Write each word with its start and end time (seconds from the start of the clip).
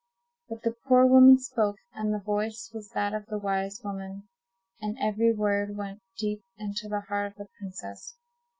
But 0.49 0.63
the 0.63 0.71
poor 0.87 1.05
woman 1.05 1.37
spoke, 1.37 1.77
and 1.93 2.11
the 2.11 2.17
voice 2.25 2.71
was 2.73 2.89
that 2.95 3.13
of 3.13 3.27
the 3.27 3.37
wise 3.37 3.79
woman, 3.83 4.23
and 4.81 4.97
every 4.99 5.31
word 5.31 5.77
went 5.77 6.01
deep 6.17 6.41
into 6.57 6.87
the 6.89 7.01
heart 7.01 7.33
of 7.33 7.37
the 7.37 7.47
princess. 7.59 8.17